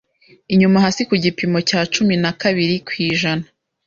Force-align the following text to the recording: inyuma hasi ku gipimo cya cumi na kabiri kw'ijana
inyuma 0.53 0.77
hasi 0.85 1.01
ku 1.09 1.15
gipimo 1.23 1.57
cya 1.69 1.79
cumi 1.93 2.15
na 2.23 2.31
kabiri 2.41 2.75
kw'ijana 2.87 3.45